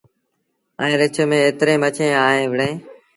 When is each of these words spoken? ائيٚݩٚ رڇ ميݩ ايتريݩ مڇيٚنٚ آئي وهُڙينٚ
ائيٚݩٚ 0.81 0.97
رڇ 0.99 1.15
ميݩ 1.29 1.43
ايتريݩ 1.45 1.81
مڇيٚنٚ 1.83 2.19
آئي 2.27 2.43
وهُڙينٚ 2.49 2.77